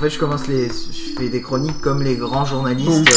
fait, 0.00 0.10
je 0.10 0.18
commence 0.18 0.46
les. 0.48 0.68
Je 0.68 1.18
fais 1.18 1.28
des 1.28 1.42
chroniques 1.42 1.80
comme 1.80 2.02
les 2.02 2.16
grands 2.16 2.44
journalistes. 2.44 3.08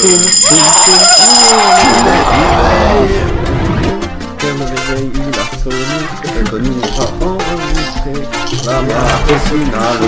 Un. 9.76 10.00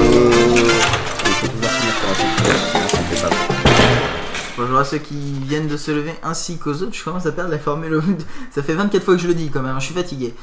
Bonjour 4.58 4.78
à 4.78 4.86
ceux 4.86 4.98
qui 4.98 5.16
viennent 5.48 5.68
de 5.68 5.78
se 5.78 5.92
lever 5.92 6.14
ainsi 6.24 6.58
qu'aux 6.58 6.74
autres. 6.74 6.94
Je 6.94 7.04
commence 7.04 7.26
à 7.26 7.32
perdre 7.32 7.52
la 7.52 7.60
formule. 7.60 8.02
Ça 8.52 8.64
fait 8.64 8.74
24 8.74 9.04
fois 9.04 9.16
que 9.16 9.22
je 9.22 9.28
le 9.28 9.34
dis 9.34 9.50
quand 9.50 9.62
même, 9.62 9.76
je 9.80 9.86
suis 9.86 9.94
fatigué. 9.94 10.34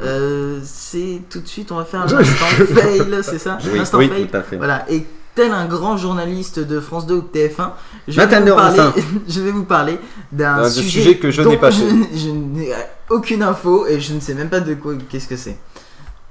Euh, 0.00 0.60
c'est 0.64 1.20
tout 1.30 1.40
de 1.40 1.46
suite, 1.46 1.70
on 1.70 1.76
va 1.76 1.84
faire 1.84 2.00
un 2.00 2.04
instant 2.18 2.46
fail, 2.74 3.18
c'est 3.22 3.38
ça? 3.38 3.58
Oui, 3.72 3.78
Instant 3.78 3.98
oui, 3.98 4.08
fail. 4.08 4.26
tout 4.26 4.36
à 4.36 4.42
fait. 4.42 4.56
Voilà, 4.56 4.84
et 4.90 5.06
tel 5.34 5.52
un 5.52 5.66
grand 5.66 5.96
journaliste 5.96 6.58
de 6.58 6.80
France 6.80 7.06
2 7.06 7.14
ou 7.14 7.20
de 7.22 7.26
TF1, 7.38 7.70
je 8.08 8.20
vais, 8.20 8.26
vous 8.26 8.54
parler, 8.54 8.76
Dorfin. 8.76 8.92
je 9.28 9.40
vais 9.40 9.50
vous 9.50 9.64
parler 9.64 9.98
d'un 10.30 10.68
sujet, 10.68 10.88
sujet 10.88 11.16
que 11.16 11.30
je 11.30 11.42
n'ai 11.42 11.44
dont 11.54 11.58
pas 11.58 11.70
fait. 11.70 11.84
je 12.14 12.28
n'ai 12.30 12.70
aucune 13.10 13.42
info 13.42 13.86
et 13.86 14.00
je 14.00 14.14
ne 14.14 14.20
sais 14.20 14.34
même 14.34 14.48
pas 14.50 14.60
de 14.60 14.74
quoi, 14.74 14.94
qu'est-ce 15.08 15.28
que 15.28 15.36
c'est. 15.36 15.56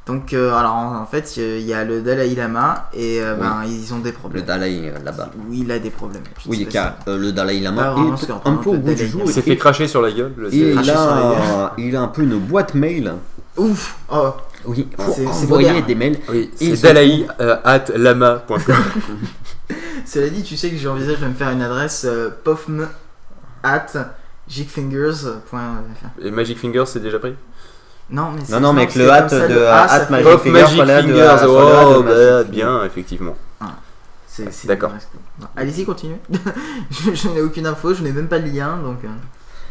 Donc, 0.08 0.34
euh, 0.34 0.52
alors 0.56 0.74
en, 0.74 0.96
en 1.02 1.06
fait, 1.06 1.38
il 1.38 1.62
y 1.62 1.74
a 1.76 1.84
le 1.86 2.02
Dalai 2.02 2.34
Lama 2.34 2.90
et 2.92 3.22
euh, 3.22 3.36
Oui. 3.36 3.40
ben, 3.40 3.56
ils 3.68 3.94
ont 3.94 4.00
des 4.00 4.10
Le 4.10 4.16
problèmes. 4.18 4.44
Dalai 4.46 4.92
euh, 4.94 4.98
là-bas. 5.06 5.30
Oui, 5.48 5.62
il 5.64 5.72
a 5.72 5.78
des 5.78 5.92
problèmes. 5.92 6.24
Oui, 6.48 6.68
car 6.70 6.96
euh, 7.08 7.18
le 7.20 7.32
Dalai 7.32 7.60
Lama 7.60 7.96
est 8.18 8.32
un 8.50 8.56
peu 8.56 8.72
au 8.72 8.74
le 8.74 8.80
goût 8.80 8.88
du 8.90 8.96
Dalai 8.96 9.08
jour. 9.08 9.20
Lama. 9.20 9.32
Il 9.32 9.34
s'est 9.36 9.42
fait 9.44 9.58
cracher 9.58 9.88
sur 9.88 10.02
la 10.02 10.12
gueule. 10.12 10.34
le- 10.38 10.54
il 10.54 10.90
a, 10.90 11.74
il 11.78 11.96
a 11.96 12.02
un 12.02 12.08
peu 12.08 12.24
une 12.24 12.40
boîte 12.40 12.74
mail. 12.74 13.14
Ouf 13.58 13.96
Oh 14.12 14.32
Oui, 14.66 14.84
pour 14.84 15.14
C'est- 15.16 15.26
c'est 15.26 15.44
envoyer 15.46 15.82
des 15.82 15.96
mails. 15.96 16.20
Oui, 16.30 16.52
c'est 16.56 16.76
se 16.76 16.82
dalai 16.84 17.28
euh, 17.40 17.58
at 17.64 17.86
lama.com. 17.96 18.60
Cela 20.06 20.30
dit, 20.30 20.44
tu 20.44 20.58
sais 20.58 20.70
que 20.70 20.78
j'envisage 20.78 21.20
de 21.20 21.28
me 21.28 21.34
faire 21.34 21.50
une 21.52 21.62
adresse 21.62 22.06
euh, 22.06 22.30
pofm 22.44 22.88
at 23.64 23.88
jigfingers.fr. 24.48 26.22
Et 26.26 26.32
Magic 26.32 26.58
Fingers, 26.60 26.84
c'est 26.88 27.00
déjà 27.00 27.20
pris? 27.20 27.34
Non, 28.10 28.32
mais 28.32 28.42
c'est- 28.46 28.52
Non, 28.52 28.60
non, 28.60 28.74
mais 28.74 28.82
avec 28.84 28.96
le 28.96 29.08
ça, 29.08 29.22
de 29.48 29.54
le 29.54 29.68
A, 29.70 29.88
ça 29.88 29.96
hâte 29.96 30.06
fait- 30.08 30.12
Magic 30.12 30.28
Off 30.28 30.42
Fingers, 30.44 30.62
Magic 30.62 30.76
voilà, 30.76 31.02
de- 31.02 31.08
Fingers, 31.08 31.46
voilà, 31.48 31.88
oh, 31.98 32.04
bah, 32.04 32.44
bien, 32.44 32.84
effectivement. 32.86 33.36
C'est- 34.28 34.52
c'est 34.52 34.68
D'accord. 34.68 34.92
Allez-y, 35.58 35.84
continuez. 35.86 36.16
je 36.90 37.14
je 37.14 37.28
n'ai 37.28 37.42
aucune 37.42 37.68
info, 37.68 37.94
je 37.94 38.02
n'ai 38.02 38.12
même 38.14 38.28
pas 38.30 38.40
de 38.40 38.50
lien, 38.50 38.78
donc. 38.78 39.00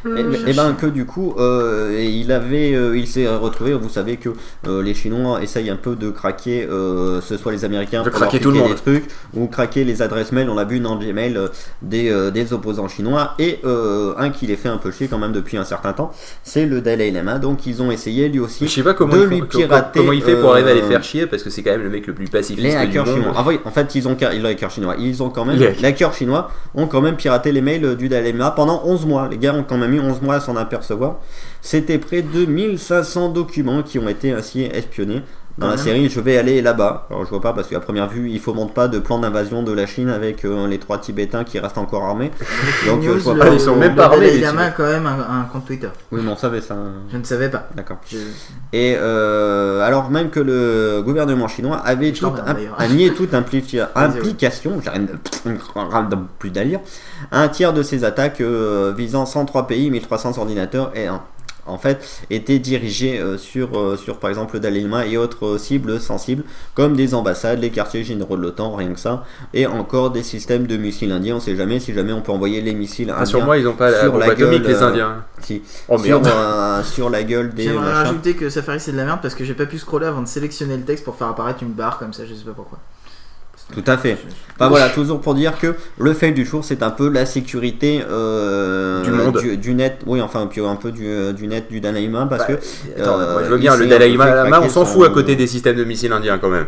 Et, 0.07 0.51
et 0.51 0.55
ben 0.55 0.75
que 0.81 0.87
du 0.87 1.05
coup, 1.05 1.35
euh, 1.39 1.95
il 2.01 2.33
avait, 2.33 2.75
euh, 2.75 2.97
il 2.97 3.07
s'est 3.07 3.29
retrouvé. 3.29 3.75
Vous 3.75 3.89
savez 3.89 4.17
que 4.17 4.31
euh, 4.67 4.83
les 4.83 4.95
Chinois 4.95 5.43
essayent 5.43 5.71
un 5.71 5.77
peu 5.77 5.95
de 5.97 6.11
craquer, 6.11 6.67
euh, 6.71 7.21
ce 7.21 7.37
soit 7.37 7.53
les 7.53 7.65
Américains 7.65 8.03
De 8.03 8.09
pour 8.11 8.19
craquer 8.21 8.41
tout 8.41 8.51
le 8.51 8.59
monde. 8.59 8.69
des 8.71 8.75
trucs, 8.77 9.05
ou 9.35 9.47
craquer 9.47 9.85
les 9.85 10.01
adresses 10.03 10.33
mail. 10.33 10.49
On 10.49 10.55
l'a 10.55 10.65
vu 10.65 10.81
dans 10.81 10.97
Gmail 10.97 11.37
euh, 11.37 11.49
des, 11.83 12.11
euh, 12.11 12.31
des 12.31 12.53
opposants 12.53 12.89
chinois 12.89 13.35
et 13.39 13.59
euh, 13.65 14.15
un 14.17 14.31
qui 14.31 14.47
les 14.47 14.57
fait 14.57 14.69
un 14.69 14.79
peu 14.79 14.91
chier 14.91 15.09
quand 15.09 15.19
même 15.19 15.33
depuis 15.33 15.57
un 15.59 15.65
certain 15.65 15.93
temps, 15.93 16.13
c'est 16.43 16.67
le 16.67 16.81
Dalai 16.81 17.11
Lama. 17.11 17.39
Donc 17.39 17.67
ils 17.67 17.83
ont 17.83 17.91
essayé 17.91 18.29
lui 18.29 18.41
aussi 18.41 18.67
Je 18.67 18.73
sais 18.73 18.83
pas 18.83 18.95
comment, 18.95 19.15
de 19.17 19.25
lui 19.25 19.41
faut- 19.41 19.45
pirater, 19.47 20.01
comment 20.01 20.13
il 20.13 20.23
fait 20.23 20.37
pour 20.41 20.53
arriver 20.53 20.71
à 20.71 20.75
les 20.75 20.83
faire 20.83 21.03
chier 21.05 21.27
parce 21.27 21.43
que 21.43 21.51
c'est 21.51 21.63
quand 21.63 21.73
même 21.73 21.83
le 21.83 21.91
mec 21.91 22.07
le 22.07 22.15
plus 22.15 22.29
pacifiste 22.29 22.63
les 22.65 22.71
du 22.71 22.77
hackers 22.77 23.07
monde. 23.07 23.17
chinois. 23.17 23.33
Ah 23.37 23.45
oui, 23.47 23.61
en 23.65 23.71
fait, 23.71 23.95
ils 23.95 24.09
ont 24.09 24.17
les 24.19 24.47
hackers 24.49 24.71
chinois. 24.71 24.95
Ils 24.99 25.23
ont 25.23 25.31
quand 25.31 25.45
même 25.45 25.57
Les 25.59 25.73
les 25.73 25.85
hackers 25.85 26.15
chinois 26.15 26.51
ont 26.75 26.87
quand 26.87 27.01
même 27.03 27.17
piraté 27.17 27.53
les 27.53 27.61
mails 27.61 27.97
du 27.97 28.09
Dalai 28.09 28.33
Lama 28.33 28.53
pendant 28.53 28.83
11 28.85 29.05
mois. 29.07 29.29
Les 29.31 29.37
gars 29.37 29.55
ont 29.55 29.63
quand 29.63 29.77
même 29.77 29.90
eu 29.91 30.01
11 30.01 30.23
mois 30.23 30.37
à 30.37 30.41
s'en 30.41 30.57
apercevoir. 30.57 31.19
C'était 31.61 31.99
près 31.99 32.23
de 32.23 32.47
1500 32.47 33.31
documents 33.31 33.83
qui 33.83 33.99
ont 33.99 34.09
été 34.09 34.33
ainsi 34.33 34.63
espionnés. 34.63 35.23
Dans 35.59 35.67
la 35.69 35.75
même. 35.77 35.85
série, 35.85 36.09
je 36.09 36.21
vais 36.21 36.39
aller 36.39 36.63
là-bas. 36.63 37.07
Alors, 37.11 37.25
je 37.25 37.31
vois 37.31 37.41
pas 37.43 37.53
parce 37.53 37.69
qu'à 37.69 37.81
première 37.81 38.09
vue, 38.09 38.31
il 38.31 38.41
faut 38.41 38.55
montre 38.55 38.73
pas 38.73 38.89
de 38.89 38.99
plan 38.99 39.19
d'invasion 39.19 39.63
de 39.63 39.73
la 39.73 39.87
Chine 39.87 40.09
avec 40.09 40.45
euh, 40.45 40.67
les 40.67 40.79
trois 40.79 40.99
Tibétains 40.99 41.45
qui 41.45 41.59
restent 41.59 41.77
encore 41.79 42.05
armés. 42.05 42.31
Donc, 42.87 43.03
news, 43.03 43.11
euh, 43.11 43.15
je 43.19 43.21
vois 43.21 43.35
le- 43.35 43.41
pas. 43.41 43.49
ils 43.51 43.61
sont 43.61 43.77
même 43.77 43.95
pas 43.95 44.07
armés, 44.07 44.39
Lama 44.39 44.63
a 44.63 44.71
quand 44.71 44.85
même 44.87 45.07
un, 45.07 45.19
un 45.19 45.43
compte 45.53 45.67
Twitter. 45.67 45.89
Oui, 46.13 46.21
mais 46.25 46.31
on 46.33 46.37
savait 46.37 46.61
ça. 46.63 46.77
Je 47.13 47.17
ne 47.19 47.25
savais 47.25 47.51
pas. 47.51 47.69
D'accord. 47.77 47.99
Je- 48.09 48.17
Et 48.73 48.97
euh, 48.99 49.83
alors 49.83 50.09
même 50.11 50.31
que 50.31 50.41
le 50.41 51.03
gouvernement 51.05 51.49
chinois 51.49 51.77
avait 51.79 52.13
tout 52.13 52.27
un- 52.27 52.57
a 52.79 52.89
nié 52.89 53.13
toute 53.13 53.35
implication, 53.35 53.91
de 54.77 56.17
plus 56.39 56.51
d'allure, 56.51 56.81
un 57.33 57.49
tiers 57.49 57.73
de 57.73 57.83
ces 57.83 58.05
attaques 58.05 58.41
euh, 58.41 58.93
visant 58.97 59.27
103 59.27 59.67
pays, 59.67 59.91
1300 59.91 60.39
ordinateurs 60.39 60.91
et 60.95 61.07
un- 61.07 61.21
en 61.71 61.79
fait 61.79 62.05
étaient 62.31 62.59
dirigés 62.59 63.19
euh, 63.19 63.39
sur, 63.39 63.79
euh, 63.79 63.97
sur 63.97 64.19
par 64.19 64.31
exemple 64.31 64.55
le 64.55 64.61
Dalai 64.61 64.81
Lama 64.81 65.07
et 65.07 65.17
autres 65.17 65.47
euh, 65.47 65.59
cibles 65.59 66.01
sensibles 66.01 66.45
comme 66.75 66.97
des 66.97 67.15
ambassades, 67.15 67.61
les 67.61 67.71
quartiers 67.71 68.05
généraux 68.05 68.37
de 68.37 68.43
l'OTAN, 68.43 68.75
rien 68.75 68.93
que 68.93 69.01
ça, 69.01 69.25
et 69.55 69.67
encore 69.67 70.11
des 70.11 70.23
systèmes 70.23 70.67
de 70.67 70.77
missiles 70.77 71.13
indiens, 71.13 71.37
on 71.37 71.41
sait 71.41 71.57
jamais 71.57 71.81
si 71.81 71.95
jamais 71.95 72.13
on 72.13 72.21
peut 72.21 72.33
envoyer 72.33 72.61
les 72.61 72.75
missiles 72.75 73.09
Ah, 73.11 73.21
indiens 73.21 73.27
sur 73.27 73.45
moi, 73.45 73.59
ils 73.59 73.67
ont 73.67 73.75
pas 73.75 73.91
la 73.91 74.01
sur 74.01 74.19
la 74.19 74.27
atomique, 74.27 74.63
gueule, 74.63 74.73
les 74.73 74.83
Indiens. 74.83 75.25
si, 75.41 75.63
Oh 75.89 75.99
sur, 75.99 76.21
euh, 76.27 76.83
sur 76.83 77.11
la 77.11 77.23
gueule 77.23 77.55
des 77.55 77.65
J'aimerais 77.65 77.93
rajouter 77.93 78.35
que 78.35 78.49
Safari 78.51 78.81
c'est 78.81 78.93
de 78.93 78.97
la 78.97 79.05
merde 79.05 79.21
parce 79.23 79.35
que 79.35 79.45
j'ai 79.45 79.55
pas 79.55 79.67
pu 79.67 79.79
scroller 79.79 80.07
avant 80.07 80.23
de 80.23 80.29
sélectionner 80.29 80.77
le 80.77 80.85
texte 80.85 81.05
pour 81.05 81.17
faire 81.17 81.29
apparaître 81.29 81.63
une 81.63 81.73
barre 81.73 81.99
comme 81.99 82.13
ça, 82.13 82.25
je 82.27 82.35
sais 82.35 82.45
pas 82.45 82.53
pourquoi. 82.55 82.79
Tout 83.73 83.85
à 83.87 83.97
fait. 83.97 84.19
Enfin 84.57 84.69
voilà, 84.69 84.91
toujours 84.91 85.21
pour 85.23 85.35
dire 85.35 85.59
que 85.59 85.75
le 85.99 86.13
fail 86.13 86.33
du 86.35 86.45
jour, 86.45 86.63
c'est 86.63 86.83
un 86.83 86.91
peu 86.91 87.09
la 87.09 87.25
sécurité 87.25 88.03
euh, 88.11 89.03
Du 89.03 89.11
monde. 89.11 89.39
du, 89.41 89.57
du 89.57 89.73
net, 89.75 90.01
oui, 90.07 90.21
enfin, 90.21 90.47
puis 90.51 90.61
un 90.61 90.77
peu 90.77 90.93
du, 90.93 91.07
euh, 91.07 91.33
du 91.33 91.47
net 91.47 91.71
du 91.71 91.81
Dalai 91.81 92.03
Lama, 92.07 92.27
parce 92.29 92.47
Bah, 92.47 92.55
que. 92.57 93.01
Attends, 93.01 93.19
euh, 93.19 93.33
moi, 93.33 93.43
je 93.45 93.49
veux 93.49 93.57
il 93.57 93.61
bien, 93.61 93.77
le 93.77 93.87
Dalai 93.87 94.15
Lama, 94.15 94.61
on 94.63 94.69
s'en 94.69 94.85
son- 94.85 94.87
fout 94.87 95.07
à 95.07 95.11
côté 95.11 95.35
des 95.35 95.47
systèmes 95.47 95.77
de 95.77 95.85
missiles 95.85 96.13
indiens 96.13 96.37
quand 96.39 96.51
même. 96.51 96.67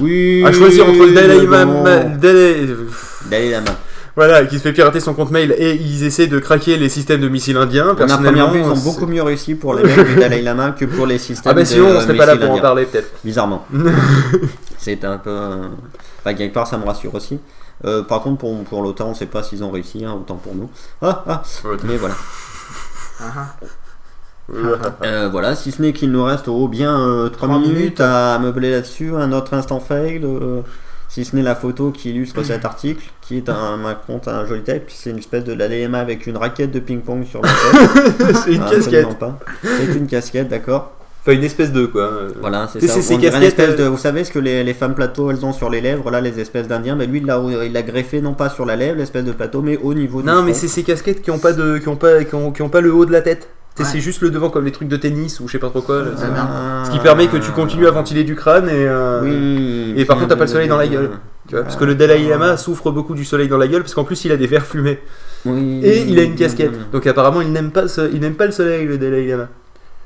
Oui. 0.00 0.44
À 0.46 0.52
choisir 0.52 0.88
entre 0.88 1.04
le 1.04 1.12
Dalai 1.14 1.44
Lama, 1.46 2.00
Dalai 2.04 3.50
Lama. 3.50 3.70
Voilà, 4.16 4.44
qui 4.46 4.56
se 4.56 4.62
fait 4.62 4.72
pirater 4.72 4.98
son 5.00 5.12
compte 5.14 5.30
mail 5.30 5.54
et 5.58 5.74
ils 5.74 6.02
essaient 6.04 6.26
de 6.26 6.38
craquer 6.38 6.78
les 6.78 6.88
systèmes 6.88 7.20
de 7.20 7.28
missiles 7.28 7.56
indiens. 7.58 7.88
On 7.88 7.92
a 7.92 7.94
Personnellement, 7.96 8.50
vue, 8.50 8.60
ils 8.60 8.64
ont 8.66 8.76
beaucoup 8.76 9.06
mieux 9.06 9.22
réussi 9.22 9.54
pour 9.54 9.74
les 9.74 9.82
mails 9.84 10.06
du 10.06 10.14
Dalai 10.16 10.40
Lama 10.42 10.70
que 10.72 10.86
pour 10.86 11.06
les 11.06 11.18
systèmes 11.18 11.52
Ah 11.52 11.54
bah 11.54 11.64
sinon, 11.64 11.90
de 11.90 11.96
on 11.96 12.00
serait 12.00 12.16
pas 12.16 12.26
là 12.26 12.36
pour 12.36 12.46
en 12.46 12.50
indiens. 12.52 12.62
parler 12.62 12.86
peut-être. 12.86 13.10
Bizarrement. 13.24 13.66
c'est 14.78 15.04
un 15.04 15.18
peu. 15.18 15.30
euh, 15.30 15.68
Enfin, 16.20 16.34
quelque 16.34 16.54
part, 16.54 16.66
ça 16.66 16.78
me 16.78 16.84
rassure 16.86 17.14
aussi. 17.14 17.38
Euh, 17.84 18.02
par 18.02 18.22
contre, 18.22 18.38
pour, 18.38 18.64
pour 18.64 18.82
l'OTAN, 18.82 19.10
on 19.10 19.14
sait 19.14 19.26
pas 19.26 19.42
s'ils 19.42 19.62
ont 19.62 19.70
réussi, 19.70 20.04
hein, 20.04 20.16
autant 20.18 20.36
pour 20.36 20.54
nous. 20.54 20.70
Ah, 21.02 21.22
ah, 21.28 21.42
mais 21.84 21.96
voilà. 21.96 22.14
Euh, 25.02 25.28
voilà, 25.28 25.56
si 25.56 25.72
ce 25.72 25.82
n'est 25.82 25.92
qu'il 25.92 26.12
nous 26.12 26.22
reste 26.22 26.46
oh, 26.46 26.68
bien 26.68 26.94
3 27.32 27.48
Trois 27.48 27.58
minutes, 27.58 27.76
minutes. 27.76 28.00
à 28.00 28.38
meubler 28.38 28.70
là-dessus, 28.70 29.12
un 29.16 29.32
autre 29.32 29.54
instant 29.54 29.80
fail, 29.80 30.20
euh, 30.22 30.60
si 31.08 31.24
ce 31.24 31.34
n'est 31.34 31.42
la 31.42 31.56
photo 31.56 31.90
qui 31.90 32.10
illustre 32.10 32.44
cet 32.44 32.64
article, 32.64 33.04
qui 33.26 33.38
est 33.38 33.48
un, 33.48 33.78
compte, 34.06 34.28
un 34.28 34.46
joli 34.46 34.62
type, 34.62 34.84
c'est 34.88 35.10
une 35.10 35.18
espèce 35.18 35.44
de 35.44 35.52
LMA 35.52 35.98
avec 35.98 36.26
une 36.26 36.36
raquette 36.36 36.70
de 36.70 36.78
ping-pong 36.80 37.24
sur 37.26 37.42
la 37.42 37.48
tête. 37.48 38.36
c'est 38.44 38.52
une 38.52 38.62
Ah, 38.66 38.70
casquette. 38.70 39.18
pas. 39.18 39.38
C'est 39.62 39.94
une 39.96 40.06
casquette, 40.06 40.48
d'accord. 40.48 40.92
Enfin, 41.22 41.32
une 41.36 41.42
espèce 41.42 41.72
de 41.72 41.86
quoi. 41.86 42.08
Voilà, 42.40 42.68
c'est 42.72 42.78
C'est- 42.80 42.86
ça. 42.86 43.02
c'est 43.02 43.14
une 43.16 43.42
espèce 43.42 43.74
de, 43.74 43.82
euh, 43.82 43.88
vous 43.88 43.98
savez 43.98 44.22
ce 44.22 44.30
que 44.30 44.38
les, 44.38 44.62
les 44.62 44.74
femmes 44.74 44.94
plateaux 44.94 45.28
elles 45.32 45.44
ont 45.44 45.52
sur 45.52 45.70
les 45.70 45.80
lèvres, 45.80 46.08
là, 46.12 46.20
les 46.20 46.38
espèces 46.38 46.68
d'indiens, 46.68 46.94
mais 46.94 47.06
lui 47.06 47.18
il 47.18 47.26
l'a 47.26 47.40
il 47.64 47.72
l'a 47.72 47.82
greffé 47.82 48.20
non 48.20 48.34
pas 48.34 48.48
sur 48.48 48.64
la 48.64 48.76
lèvre, 48.76 48.98
l'espèce 48.98 49.24
de 49.24 49.32
plateau, 49.32 49.60
mais 49.60 49.76
au 49.82 49.92
niveau 49.92 50.20
du 50.20 50.26
Non, 50.28 50.42
mais 50.44 50.52
front. 50.52 50.60
c'est 50.60 50.68
ces 50.68 50.84
casquettes 50.84 51.22
qui 51.22 51.32
ont 51.32 51.40
pas 51.40 51.52
de, 51.52 51.78
qui 51.78 51.88
ont 51.88 51.96
pas, 51.96 52.22
qui 52.22 52.34
ont, 52.36 52.52
qui 52.52 52.62
ont 52.62 52.68
pas 52.68 52.80
le 52.80 52.94
haut 52.94 53.06
de 53.06 53.12
la 53.12 53.22
tête. 53.22 53.48
Ouais. 53.78 53.84
C'est 53.84 53.98
juste 54.00 54.22
le 54.22 54.30
devant 54.30 54.48
comme 54.50 54.64
les 54.64 54.72
trucs 54.72 54.88
de 54.88 54.96
tennis 54.96 55.40
ou 55.40 55.48
je 55.48 55.52
sais 55.52 55.58
pas 55.58 55.68
trop 55.68 55.82
quoi. 55.82 55.98
là. 55.98 56.10
Ah. 56.38 56.84
Ce 56.86 56.90
qui 56.92 56.98
permet 57.00 57.26
que 57.26 57.36
tu 57.38 57.50
continues 57.50 57.88
à 57.88 57.90
ventiler 57.90 58.22
du 58.22 58.36
crâne 58.36 58.68
et. 58.68 58.72
euh, 58.86 59.20
Oui. 59.22 59.94
Et 59.96 60.04
par 60.04 60.16
contre, 60.18 60.28
t'as 60.28 60.34
un 60.34 60.38
pas 60.38 60.44
le 60.44 60.50
soleil 60.50 60.68
dans 60.68 60.78
la 60.78 60.86
gueule. 60.86 61.10
Tu 61.48 61.54
vois, 61.54 61.62
parce 61.64 61.76
que 61.76 61.84
le 61.84 61.94
Dalai 61.94 62.28
Lama 62.28 62.56
souffre 62.56 62.90
beaucoup 62.90 63.14
du 63.14 63.24
soleil 63.24 63.48
dans 63.48 63.58
la 63.58 63.68
gueule 63.68 63.82
parce 63.82 63.94
qu'en 63.94 64.04
plus 64.04 64.24
il 64.24 64.32
a 64.32 64.36
des 64.36 64.46
verres 64.46 64.66
fumés 64.66 64.98
Oui. 65.44 65.80
et 65.84 66.02
il 66.02 66.18
a 66.18 66.22
une 66.22 66.34
casquette. 66.34 66.90
Donc 66.92 67.06
apparemment 67.06 67.40
il 67.40 67.52
n'aime 67.52 67.70
pas, 67.70 67.86
ce- 67.88 68.10
il 68.12 68.20
n'aime 68.20 68.34
pas 68.34 68.46
le 68.46 68.52
soleil 68.52 68.84
le 68.86 68.98
Dalai 68.98 69.26
Lama. 69.28 69.48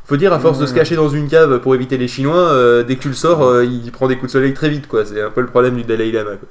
Faut 0.05 0.17
dire 0.17 0.33
à 0.33 0.41
force 0.41 0.59
de 0.59 0.67
se 0.67 0.75
cacher 0.75 0.97
dans 0.97 1.09
une 1.09 1.29
cave 1.29 1.61
pour 1.61 1.75
éviter 1.75 1.97
les 1.97 2.09
Chinois, 2.09 2.37
euh, 2.51 2.83
dès 2.83 2.97
que 2.97 3.03
tu 3.03 3.09
le 3.09 3.15
sors, 3.15 3.43
euh, 3.45 3.65
il 3.65 3.91
prend 3.93 4.09
des 4.09 4.17
coups 4.17 4.27
de 4.33 4.39
soleil 4.39 4.53
très 4.55 4.69
vite 4.69 4.87
quoi. 4.89 5.05
C'est 5.05 5.23
un 5.23 5.31
peu 5.31 5.41
le 5.41 5.47
problème 5.47 5.77
du 5.77 5.85
Dalai 5.85 6.11
Lama. 6.13 6.33
Quoi. 6.37 6.49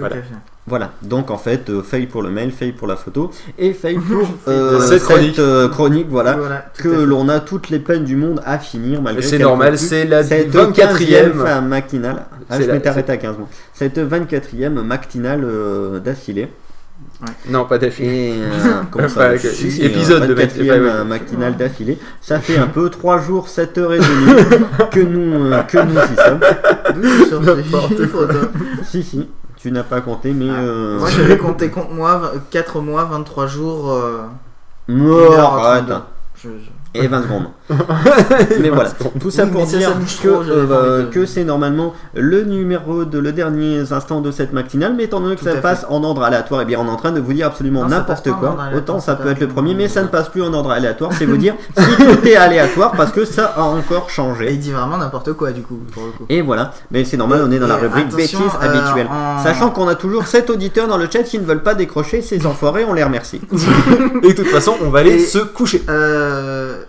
Tout 0.00 0.06
Voilà. 0.08 0.16
à 0.16 0.18
fait. 0.18 0.34
Voilà, 0.66 0.92
donc 1.02 1.30
en 1.30 1.38
fait, 1.38 1.68
euh, 1.68 1.82
fail 1.82 2.06
pour 2.06 2.22
le 2.22 2.30
mail, 2.30 2.52
fail 2.52 2.72
pour 2.72 2.86
la 2.86 2.94
photo, 2.94 3.30
et 3.58 3.72
fail 3.72 3.96
pour 3.98 4.28
euh, 4.48 4.78
Cette 4.80 5.02
chronique. 5.02 5.38
euh, 5.38 5.68
chronique, 5.68 6.06
voilà, 6.08 6.38
que 6.78 6.88
l'on 6.88 7.28
a 7.28 7.40
toutes 7.40 7.70
les 7.70 7.80
peines 7.80 8.04
du 8.04 8.14
monde 8.14 8.40
à 8.44 8.58
finir, 8.58 9.02
malgré 9.02 9.22
C'est 9.22 9.38
normal, 9.38 9.76
c'est 9.78 10.04
la 10.04 10.22
Cette 10.22 10.52
24e. 10.54 11.32
15e 11.32 11.60
matinale, 11.66 12.22
ah, 12.48 12.60
je 12.60 12.70
m'étais 12.70 12.88
arrêté 12.88 13.10
à 13.12 13.16
15 13.16 13.38
mois, 13.38 13.48
cette 13.74 13.98
24e 13.98 14.68
matinale 14.82 15.42
euh, 15.44 15.98
d'affilée, 17.22 17.52
Non, 17.52 17.64
pas 17.66 17.78
d'affilée. 17.78 18.34
euh, 18.42 18.82
comment 18.90 19.08
ça 19.08 19.26
Enfin, 19.28 19.36
si, 19.38 19.42
que- 19.42 19.70
si, 19.70 19.82
épisode 19.84 20.26
de 20.26 20.34
24e 20.34 20.36
Matinale, 20.36 20.82
euh, 20.86 21.04
matinale 21.04 21.56
d'affilée, 21.56 21.98
ça 22.20 22.40
fait 22.40 22.56
un 22.58 22.66
peu 22.66 22.88
3 22.88 23.18
jours, 23.20 23.48
7 23.48 23.76
heures 23.78 23.92
et 23.92 23.98
demie 23.98 24.32
que 24.90 25.00
nous, 25.00 25.52
euh, 25.52 25.62
que 25.62 25.78
nous 25.78 25.92
y 25.92 26.16
sommes, 26.16 26.40
D'où 26.94 27.24
si 28.84 29.02
si, 29.02 29.28
tu 29.56 29.70
n'as 29.70 29.82
pas 29.82 30.00
compté, 30.00 30.32
mais... 30.32 30.46
Ah, 30.50 30.60
euh, 30.60 30.98
Moi 30.98 31.08
j'avais 31.10 31.36
compté 31.36 31.68
contre 31.70 31.90
moi 31.90 32.32
4 32.50 32.80
mois, 32.80 33.04
23 33.04 33.46
jours. 33.46 33.92
euh, 33.92 34.22
à 35.36 35.42
arrête. 35.42 35.84
32. 35.86 36.02
Je- 36.42 36.48
je- 36.48 36.70
et 36.94 37.06
20 37.06 37.22
secondes. 37.22 37.44
mais 38.60 38.68
voilà, 38.68 38.90
tout 39.20 39.30
ça 39.30 39.46
pour 39.46 39.64
dire 39.64 39.90
ça 39.90 39.94
que, 40.22 40.28
euh, 40.28 41.06
que 41.06 41.24
c'est 41.24 41.44
normalement 41.44 41.94
le 42.14 42.42
numéro 42.42 43.04
de 43.04 43.18
le 43.18 43.30
dernier 43.32 43.92
instant 43.92 44.20
de 44.20 44.30
cette 44.32 44.52
matinale, 44.52 44.94
mais 44.96 45.04
étant 45.04 45.20
donné 45.20 45.34
que 45.36 45.40
Tout 45.40 45.46
ça 45.46 45.52
fait. 45.52 45.60
passe 45.60 45.86
en 45.88 46.02
ordre 46.02 46.22
aléatoire, 46.24 46.62
et 46.62 46.64
bien 46.64 46.78
on 46.80 46.86
est 46.86 46.90
en 46.90 46.96
train 46.96 47.12
de 47.12 47.20
vous 47.20 47.32
dire 47.32 47.46
absolument 47.46 47.86
n'importe 47.86 48.30
quoi. 48.32 48.56
Autant 48.76 48.98
ça 49.00 49.14
peut 49.14 49.30
être 49.30 49.40
le 49.40 49.46
premier, 49.48 49.74
mais 49.74 49.86
ça 49.88 50.02
ne 50.02 50.08
passe 50.08 50.28
plus 50.28 50.42
en 50.42 50.52
ordre 50.52 50.70
aléatoire, 50.72 51.12
c'est 51.12 51.26
vous 51.26 51.36
dire 51.36 51.54
si 51.78 51.96
tout 51.96 52.26
est 52.26 52.36
aléatoire 52.36 52.92
parce 52.92 53.12
que 53.12 53.24
ça 53.24 53.46
a 53.56 53.62
encore 53.62 54.06
Et 54.08 54.12
changé. 54.12 54.52
il 54.52 54.58
dit 54.58 54.72
vraiment 54.72 54.98
n'importe 54.98 55.32
quoi 55.34 55.52
du 55.52 55.62
coup, 55.62 55.78
pour 55.92 56.04
le 56.06 56.10
coup. 56.10 56.24
Et 56.28 56.42
voilà, 56.42 56.72
mais 56.90 57.04
c'est 57.04 57.16
normal, 57.16 57.42
on 57.46 57.52
est 57.52 57.58
dans 57.60 57.68
la 57.68 57.78
Et 57.78 57.82
rubrique 57.82 58.08
bêtises 58.16 58.38
euh, 58.40 58.66
habituelle. 58.68 59.06
en- 59.10 59.42
Sachant 59.44 59.70
qu'on 59.70 59.86
a 59.88 59.94
toujours 59.94 60.26
7 60.26 60.50
auditeurs 60.50 60.88
dans 60.88 60.96
le 60.98 61.06
chat 61.10 61.22
qui 61.22 61.38
ne 61.38 61.44
veulent 61.44 61.62
pas 61.62 61.74
décrocher, 61.74 62.20
ces 62.20 62.46
enfoirés, 62.46 62.84
on 62.84 62.94
les 62.94 63.04
remercie. 63.04 63.40
Et 64.24 64.28
de 64.28 64.32
toute 64.32 64.48
façon, 64.48 64.74
on 64.84 64.90
va 64.90 64.98
aller 65.00 65.12
Et- 65.14 65.18
se 65.24 65.38
coucher. 65.38 65.82
Euh, 65.88 66.79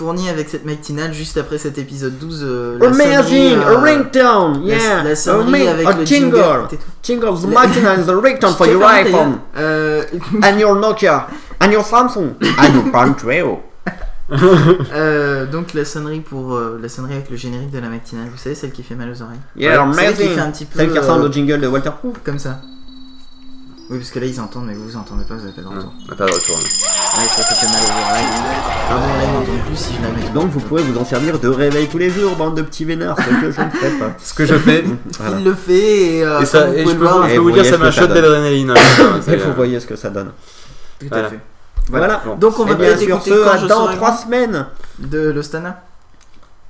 fourni 0.00 0.30
avec 0.30 0.48
cette 0.48 0.64
matinale 0.64 1.12
juste 1.12 1.36
après 1.36 1.58
cet 1.58 1.76
épisode 1.76 2.18
12. 2.18 2.40
euh, 2.42 2.78
la 2.80 2.90
sonnerie, 2.90 3.14
Amazing, 3.14 3.58
euh, 3.58 3.76
a 3.76 3.80
ringtone, 3.80 4.66
la- 4.66 4.74
yeah, 4.76 5.02
la 5.04 5.14
sonnerie 5.14 5.68
a, 5.68 5.72
avec 5.72 5.86
a 5.86 5.92
le 5.92 6.06
jingle, 6.06 6.38
Tais-toi. 6.70 6.86
jingle, 7.02 7.38
the 7.38 7.52
La- 7.52 7.60
matinale 7.66 8.00
is 8.00 8.08
a 8.08 8.14
ringtone 8.16 8.54
for 8.54 8.66
your 8.72 8.82
iPhone. 8.82 9.40
Euh, 9.58 10.02
and 10.42 10.58
your 10.58 10.74
Nokia, 10.76 11.26
and 11.60 11.70
your 11.70 11.84
Samsung, 11.84 12.30
and 12.58 12.74
your 12.74 12.90
Palm 12.90 13.14
Treo. 13.14 13.60
euh, 14.94 15.44
donc 15.46 15.74
la 15.74 15.84
sonnerie 15.84 16.20
pour 16.20 16.54
euh, 16.54 16.78
la 16.80 16.88
sonnerie 16.88 17.14
avec 17.14 17.28
le 17.30 17.36
générique 17.36 17.70
de 17.70 17.78
la 17.78 17.88
matinale, 17.88 18.28
vous 18.32 18.38
savez 18.38 18.54
celle 18.54 18.70
qui 18.70 18.82
fait 18.82 18.94
mal 18.94 19.10
aux 19.10 19.20
oreilles. 19.22 19.38
Yeah, 19.56 19.86
celle 19.92 20.14
qui 20.16 20.28
fait 20.28 20.40
un 20.40 20.50
petit 20.50 20.64
peu 20.64 20.78
Celle 20.78 20.92
qui 20.92 20.98
ressemble 20.98 21.24
euh, 21.24 21.28
au 21.28 21.32
jingle 21.32 21.60
de 21.60 21.66
Walter 21.66 21.90
Proof. 22.00 22.16
comme 22.24 22.38
ça. 22.38 22.60
Oui, 23.90 23.98
parce 23.98 24.10
que 24.10 24.20
là 24.20 24.26
ils 24.26 24.40
entendent, 24.40 24.66
mais 24.66 24.74
vous 24.74 24.84
vous 24.84 24.96
entendez 24.96 25.24
pas, 25.24 25.34
vous 25.34 25.42
avez 25.42 25.52
pas 25.52 25.62
de 25.62 25.66
retour. 25.66 25.92
On 26.06 26.10
n'a 26.10 26.14
pas 26.16 26.26
de 26.26 26.30
retour. 26.32 26.56
Ouais, 26.56 27.24
ça, 27.28 27.42
ça 27.42 27.54
fait 27.56 27.66
mal 27.66 27.80
aux 27.82 28.08
oreilles. 28.08 28.24
Pardon, 28.88 29.06
là 29.06 29.24
ils 29.24 29.32
m'entendent 29.32 29.66
plus 29.66 29.76
si 29.76 29.92
je 29.94 30.02
la 30.02 30.08
mets. 30.10 30.32
Donc 30.32 30.50
vous 30.52 30.60
pourrez 30.60 30.82
vous 30.84 30.96
en 30.96 31.04
servir 31.04 31.40
de 31.40 31.48
réveil 31.48 31.88
tous 31.88 31.98
les 31.98 32.08
jours, 32.08 32.36
bande 32.36 32.56
de 32.56 32.62
petits 32.62 32.84
vénards, 32.84 33.16
ce 33.18 33.24
que 33.40 33.50
je 33.50 33.60
ne 33.60 33.70
ferai 33.70 33.90
pas. 33.98 34.12
Ce 34.22 34.32
que 34.34 34.46
je 34.46 34.54
fais. 34.54 34.84
Voilà. 35.18 35.38
Il 35.38 35.44
le 35.44 35.54
fait 35.54 36.16
et, 36.18 36.24
euh, 36.24 36.40
Et, 36.40 36.46
ça, 36.46 36.62
comme 36.62 36.70
vous 36.72 36.78
et 36.78 36.82
pouvez 36.84 36.86
je 36.86 36.92
le 36.92 36.98
peux, 37.00 37.04
voir, 37.04 37.22
je 37.28 37.32
Et 37.32 37.34
peux 37.34 37.38
vous 37.40 37.44
vous 37.48 37.50
dire, 37.50 37.62
voyez 37.64 37.70
ça 37.70 37.76
ce 37.76 37.80
m'a 37.82 37.88
que 37.88 37.94
ça 37.96 38.06
donne. 38.06 38.14
d'adrénaline. 38.22 38.70
hein, 38.70 38.74
c'est, 39.24 39.32
Et 39.32 39.36
vous 39.38 39.50
euh, 39.50 39.54
voyez 39.54 39.80
ce 39.80 39.86
que 39.88 39.96
ça 39.96 40.10
donne. 40.10 40.30
tout 41.00 41.06
Voilà. 41.10 41.26
à 41.26 41.30
fait. 41.30 41.40
Voilà. 41.88 42.22
Bon. 42.24 42.36
Donc 42.36 42.60
on 42.60 42.64
va 42.66 42.72
Et 42.72 42.74
bien 42.76 42.86
peut-être 42.86 43.00
sur 43.00 43.08
écouter 43.16 43.30
quand 43.44 43.52
ce, 43.56 43.62
je 43.62 43.66
dans 43.66 43.84
serai 43.86 43.96
3 43.96 44.08
grand 44.10 44.16
semaines. 44.22 44.66
de 45.00 45.30
l'Ostana. 45.30 45.82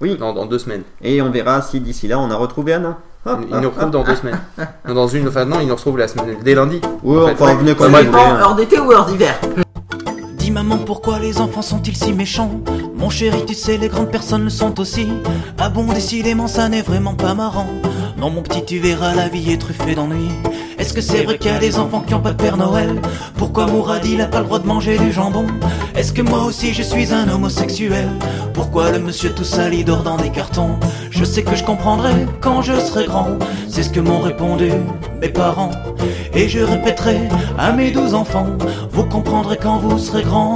Non, 0.00 0.32
dans 0.32 0.46
deux 0.46 0.58
semaines. 0.58 0.82
Et 1.02 1.20
on 1.22 1.30
verra 1.30 1.60
si 1.62 1.80
d'ici 1.80 2.08
là 2.08 2.18
on 2.18 2.30
a 2.30 2.36
retrouvé 2.36 2.72
Anna. 2.74 2.98
Hop, 3.26 3.40
Il 3.46 3.54
hop, 3.54 3.62
nous 3.62 3.68
retrouve 3.68 3.84
hop. 3.84 3.90
dans 3.90 4.04
deux 4.04 4.16
semaines. 4.16 4.40
Non, 4.88 4.94
dans 4.94 5.08
une, 5.08 5.28
enfin 5.28 5.44
non, 5.44 5.58
il 5.60 5.68
nous 5.68 5.74
retrouve 5.74 5.98
la 5.98 6.08
semaine, 6.08 6.38
dès 6.42 6.54
lundi. 6.54 6.80
Ouais, 7.02 7.22
En 7.22 7.26
fait, 7.26 7.32
enfin, 7.34 7.54
venez 7.54 7.72
Dépend, 7.74 7.84
voulez. 7.88 8.08
heure 8.40 8.54
d'été 8.54 8.80
ou 8.80 8.90
heure 8.92 9.04
d'hiver 9.06 9.38
Dis 10.38 10.50
maman 10.50 10.78
pourquoi 10.78 11.18
les 11.18 11.38
enfants 11.38 11.60
sont-ils 11.62 11.96
si 11.96 12.14
méchants? 12.14 12.50
Mon 12.96 13.10
chéri 13.10 13.44
tu 13.46 13.52
sais 13.54 13.76
les 13.76 13.88
grandes 13.88 14.10
personnes 14.10 14.44
le 14.44 14.50
sont 14.50 14.80
aussi 14.80 15.06
Ah 15.58 15.68
bon 15.68 15.84
décidément 15.84 16.48
ça 16.48 16.68
n'est 16.70 16.80
vraiment 16.82 17.14
pas 17.14 17.34
marrant 17.34 17.66
Non 18.16 18.30
mon 18.30 18.40
petit 18.42 18.64
tu 18.64 18.78
verras 18.78 19.14
la 19.14 19.28
vie 19.28 19.52
est 19.52 19.58
truffée 19.58 19.94
d'ennuis 19.94 20.30
Est-ce 20.80 20.94
que 20.94 21.02
c'est 21.02 21.24
vrai 21.24 21.36
qu'il 21.36 21.52
y 21.52 21.54
a 21.54 21.58
des 21.58 21.78
enfants 21.78 22.00
qui 22.00 22.14
ont 22.14 22.22
pas 22.22 22.32
de 22.32 22.42
Père 22.42 22.56
Noël? 22.56 23.02
Pourquoi 23.36 23.66
Mourad 23.66 24.02
il 24.06 24.18
a 24.22 24.26
pas 24.26 24.38
le 24.38 24.46
droit 24.46 24.58
de 24.58 24.66
manger 24.66 24.96
du 24.96 25.12
jambon? 25.12 25.46
Est-ce 25.94 26.10
que 26.10 26.22
moi 26.22 26.42
aussi 26.44 26.72
je 26.72 26.82
suis 26.82 27.12
un 27.12 27.28
homosexuel? 27.28 28.08
Pourquoi 28.54 28.90
le 28.90 28.98
monsieur 28.98 29.30
tout 29.34 29.44
sali 29.44 29.84
dort 29.84 30.02
dans 30.02 30.16
des 30.16 30.30
cartons? 30.30 30.78
Je 31.10 31.22
sais 31.22 31.42
que 31.42 31.54
je 31.54 31.64
comprendrai 31.64 32.26
quand 32.40 32.62
je 32.62 32.80
serai 32.80 33.04
grand. 33.04 33.28
C'est 33.68 33.82
ce 33.82 33.90
que 33.90 34.00
m'ont 34.00 34.20
répondu 34.20 34.72
mes 35.20 35.28
parents. 35.28 35.70
Et 36.32 36.48
je 36.48 36.60
répéterai 36.60 37.28
à 37.58 37.72
mes 37.72 37.90
douze 37.90 38.14
enfants. 38.14 38.46
Vous 38.90 39.04
comprendrez 39.04 39.58
quand 39.58 39.76
vous 39.76 39.98
serez 39.98 40.22
grands 40.22 40.54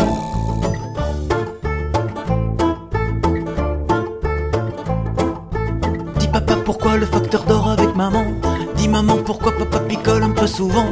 Dis 6.18 6.28
papa 6.28 6.56
pourquoi 6.64 6.96
le 6.96 7.04
facteur 7.04 7.44
dort 7.44 7.63
souvent. 10.46 10.87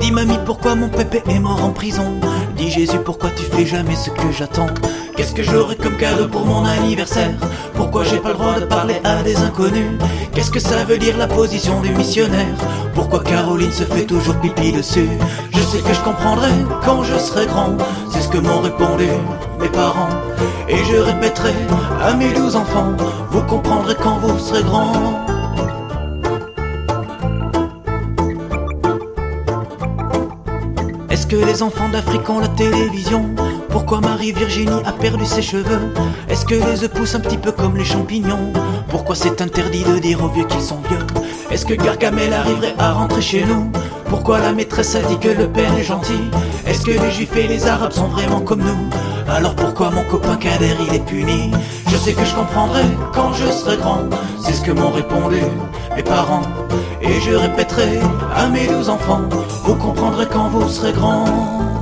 Dis 0.00 0.10
mamie 0.10 0.38
pourquoi 0.44 0.74
mon 0.74 0.88
pépé 0.88 1.22
est 1.28 1.38
mort 1.38 1.64
en 1.64 1.70
prison? 1.70 2.20
Dis 2.56 2.70
Jésus 2.70 2.98
pourquoi 3.04 3.30
tu 3.30 3.42
fais 3.42 3.66
jamais 3.66 3.96
ce 3.96 4.10
que 4.10 4.32
j'attends? 4.32 4.68
Qu'est-ce 5.16 5.34
que 5.34 5.42
j'aurai 5.42 5.76
comme 5.76 5.96
cadeau 5.96 6.28
pour 6.28 6.44
mon 6.44 6.64
anniversaire? 6.64 7.34
Pourquoi 7.74 8.04
j'ai 8.04 8.18
pas 8.18 8.30
le 8.30 8.34
droit 8.34 8.60
de 8.60 8.66
parler 8.66 8.96
à 9.04 9.22
des 9.22 9.36
inconnus? 9.36 9.92
Qu'est-ce 10.34 10.50
que 10.50 10.60
ça 10.60 10.84
veut 10.84 10.98
dire 10.98 11.16
la 11.16 11.26
position 11.26 11.80
du 11.80 11.90
missionnaire? 11.90 12.54
Pourquoi 12.94 13.22
Caroline 13.22 13.72
se 13.72 13.84
fait 13.84 14.04
toujours 14.04 14.36
pipi 14.36 14.72
dessus? 14.72 15.08
Je 15.52 15.60
sais 15.60 15.78
que 15.78 15.94
je 15.94 16.00
comprendrai 16.00 16.50
quand 16.84 17.02
je 17.02 17.18
serai 17.18 17.46
grand. 17.46 17.76
C'est 18.10 18.20
ce 18.20 18.28
que 18.28 18.38
m'ont 18.38 18.60
répondu 18.60 19.08
mes 19.60 19.68
parents. 19.68 20.08
Et 20.68 20.78
je 20.84 20.96
répéterai 20.96 21.54
à 22.02 22.14
mes 22.14 22.32
douze 22.32 22.56
enfants 22.56 22.92
Vous 23.30 23.42
comprendrez 23.42 23.94
quand 24.02 24.18
vous 24.18 24.38
serez 24.38 24.62
grands 24.62 25.24
Est-ce 31.26 31.38
que 31.38 31.44
les 31.44 31.62
enfants 31.64 31.88
d'Afrique 31.88 32.30
ont 32.30 32.38
la 32.38 32.46
télévision. 32.46 33.34
Pourquoi 33.70 34.00
Marie-Virginie 34.00 34.84
a 34.84 34.92
perdu 34.92 35.26
ses 35.26 35.42
cheveux? 35.42 35.92
Est-ce 36.28 36.46
que 36.46 36.54
les 36.54 36.84
œufs 36.84 36.92
poussent 36.92 37.16
un 37.16 37.20
petit 37.20 37.36
peu 37.36 37.50
comme 37.50 37.76
les 37.76 37.84
champignons? 37.84 38.52
Pourquoi 38.88 39.16
c'est 39.16 39.42
interdit 39.42 39.82
de 39.82 39.98
dire 39.98 40.22
aux 40.22 40.28
vieux 40.28 40.44
qu'ils 40.44 40.62
sont 40.62 40.78
vieux? 40.88 41.04
Est-ce 41.50 41.66
que 41.66 41.74
Gargamel 41.74 42.32
arriverait 42.32 42.76
à 42.78 42.92
rentrer 42.92 43.22
chez 43.22 43.44
nous? 43.44 43.72
Pourquoi 44.04 44.38
la 44.38 44.52
maîtresse 44.52 44.94
a 44.94 45.02
dit 45.02 45.18
que 45.18 45.30
le 45.30 45.48
père 45.48 45.76
est 45.76 45.82
gentil? 45.82 46.30
Est-ce 46.64 46.82
que 46.86 46.92
les 46.92 47.10
juifs 47.10 47.36
et 47.36 47.48
les 47.48 47.66
arabes 47.66 47.90
sont 47.90 48.06
vraiment 48.06 48.40
comme 48.40 48.62
nous? 48.62 48.88
Alors 49.28 49.56
pourquoi 49.56 49.90
mon 49.90 50.04
copain 50.04 50.36
Kader 50.36 50.76
il 50.88 50.94
est 50.94 51.04
puni? 51.04 51.50
Je 51.88 51.96
sais 51.96 52.12
que 52.12 52.24
je 52.24 52.36
comprendrai 52.36 52.84
quand 53.12 53.32
je 53.32 53.50
serai 53.50 53.76
grand. 53.78 54.02
C'est 54.40 54.52
ce 54.52 54.60
que 54.60 54.70
m'ont 54.70 54.92
répondu 54.92 55.40
mes 55.96 56.02
parents. 56.02 56.42
Et 57.00 57.20
je 57.20 57.32
répéterai 57.34 57.98
à 58.34 58.48
mes 58.48 58.66
douze 58.66 58.88
enfants 58.88 59.22
Vous 59.64 59.74
comprendrez 59.76 60.26
quand 60.26 60.48
vous 60.48 60.68
serez 60.68 60.92
grands 60.92 61.75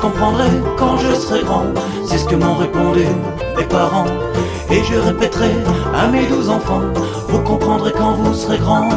comprendrai 0.00 0.48
quand 0.78 0.96
je 0.96 1.14
serai 1.14 1.42
grand. 1.42 1.66
C'est 2.06 2.18
ce 2.18 2.24
que 2.24 2.34
m'ont 2.34 2.54
répondu 2.54 3.04
mes 3.56 3.64
parents. 3.64 4.06
Et 4.70 4.82
je 4.84 4.94
répéterai 4.94 5.50
à 5.94 6.06
mes 6.08 6.26
douze 6.26 6.48
enfants 6.48 6.82
Vous 7.28 7.40
comprendrez 7.40 7.92
quand 7.92 8.12
vous 8.12 8.32
serez 8.34 8.58
grands 8.58 8.88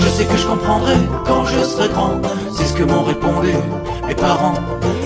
Je 0.00 0.08
sais 0.08 0.24
que 0.24 0.36
je 0.36 0.46
comprendrai 0.46 0.96
quand 1.24 1.44
je 1.44 1.64
serai 1.64 1.88
grand. 1.88 2.20
C'est 2.52 2.66
ce 2.66 2.74
que 2.74 2.82
m'ont 2.82 3.04
répondu 3.04 3.54
mes 4.06 4.14
parents. 4.14 4.54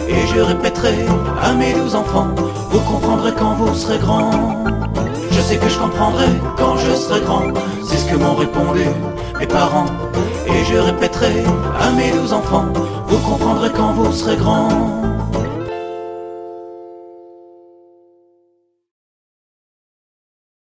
Et 0.08 0.26
je 0.26 0.40
répéterai 0.40 1.06
à 1.42 1.52
mes 1.52 1.73
douze 1.75 1.94
enfants 1.94 2.35
Je 5.30 5.40
sais 5.40 5.56
que 5.58 5.68
je 5.68 5.78
comprendrai 5.78 6.26
quand 6.56 6.76
je 6.76 6.94
serai 6.94 7.20
grand. 7.20 7.42
C'est 7.85 7.96
ce 7.99 8.04
que 8.11 8.16
m'ont 8.16 8.35
répondu 8.35 8.85
mes 9.38 9.46
parents. 9.46 9.87
Et 10.46 10.64
je 10.64 10.78
répéterai 10.78 11.44
à 11.80 11.90
mes 11.90 12.11
douze 12.12 12.32
enfants. 12.32 12.66
Vous 13.08 13.18
comprendrez 13.18 13.70
quand 13.70 13.92
vous 13.92 14.12
serez 14.12 14.37
grands 14.37 15.15